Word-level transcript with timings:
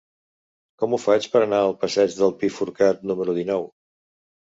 Com 0.83 0.95
ho 0.97 1.01
faig 1.03 1.27
per 1.35 1.43
anar 1.47 1.61
al 1.67 1.77
passeig 1.85 2.19
del 2.25 2.37
Pi 2.43 2.53
Forcat 2.59 3.09
número 3.11 3.41
dinou? 3.41 3.73